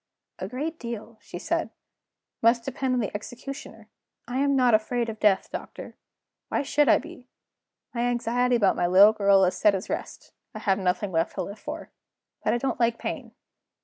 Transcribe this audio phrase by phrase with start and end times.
[0.39, 1.69] 'A great deal,' she said,
[2.41, 3.87] 'must depend on the executioner.
[4.27, 5.95] I am not afraid of death, Doctor.
[6.49, 7.27] Why should I be?
[7.93, 11.43] My anxiety about my little girl is set at rest; I have nothing left to
[11.43, 11.91] live for.
[12.43, 13.33] But I don't like pain.